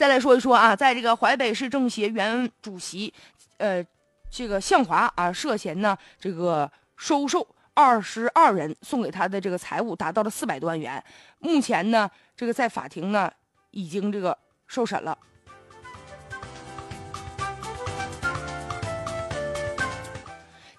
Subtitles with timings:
[0.00, 3.12] 再来说一说啊，在这个淮北市政协原主席，
[3.58, 3.84] 呃，
[4.30, 11.04] 这个向华啊，涉嫌呢这个收受二十二人送给他的这个财物达到了四百多万元，
[11.40, 13.30] 目前呢，这个在法庭呢
[13.72, 15.18] 已经这个受审了。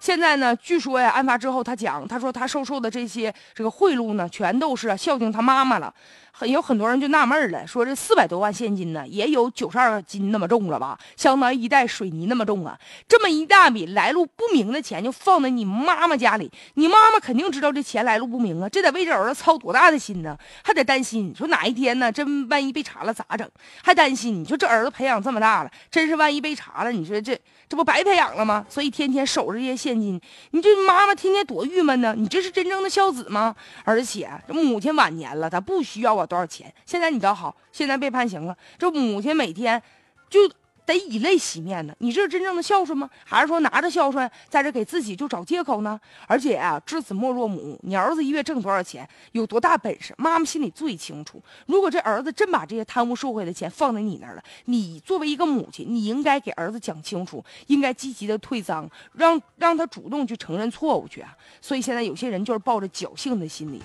[0.00, 5.94] 现在呢，据说呀，案发之后他讲，他说他收受的这些这个贿赂呢，全都是孝敬他妈妈了。
[6.34, 10.98] 很有很多人就纳闷了，说这四百多万现金呢，也有九十二斤那么重了吧？
[11.14, 12.76] 相当于一袋水泥那么重啊！
[13.06, 18.68] 这么一大笔来路不明的钱就放在你妈妈家里，你妈妈肯定知道这钱来路不明啊！
[18.68, 20.36] 这得为这儿子操多大的心呢？
[20.64, 23.48] 还得担心，说哪一天呢，真万一被查了咋整？
[23.82, 28.64] 还担心，你说这儿子培养这么大了，真是万一被查了，你说这这不白培养了吗？
[28.70, 30.18] 所以天天守着这些现金，
[30.52, 32.14] 你这妈妈天天多郁闷呢！
[32.16, 33.54] 你这是真正的孝子吗？
[33.84, 36.21] 而且这母亲晚年了，她不需要啊。
[36.26, 36.72] 多少钱？
[36.84, 38.56] 现在你倒好，现在被判刑了。
[38.78, 39.82] 这母亲每天
[40.28, 40.40] 就
[40.84, 41.94] 得以泪洗面呢。
[42.00, 43.08] 你这是真正的孝顺吗？
[43.24, 45.98] 还是说拿着孝顺在这给自己就找借口呢？
[46.26, 47.78] 而且啊，知子莫若母。
[47.84, 51.40] 你儿子一月挣多少钱，有多大本事，妈妈心里最清楚。
[51.66, 61.32] 如果这儿子真把这些贪污受贿的钱放在你那儿了，你作为一个母亲，你应该给儿子讲清楚，应该积极的退赃，让让他主动去承认错误去啊。
[61.60, 63.80] 所以现在有些人就是抱着侥幸的心理。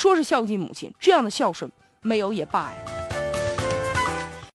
[0.00, 1.70] 说是孝敬母亲，这样的孝顺
[2.00, 2.99] 没有也罢呀。